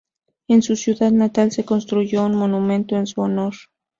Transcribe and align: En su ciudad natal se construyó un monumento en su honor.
En 0.47 0.63
su 0.63 0.77
ciudad 0.77 1.11
natal 1.11 1.51
se 1.51 1.63
construyó 1.63 2.25
un 2.25 2.33
monumento 2.33 2.97
en 2.97 3.05
su 3.05 3.21
honor. 3.21 3.53